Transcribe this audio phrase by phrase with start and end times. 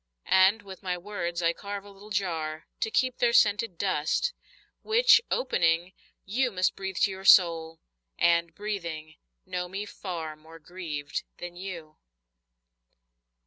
[0.25, 4.33] And with my words I carve a little jar To keep their scented dust,
[4.81, 5.93] Which, opening,
[6.25, 7.79] you must Breathe to your soul,
[8.17, 11.97] and, breathing, know me far More grieved than you.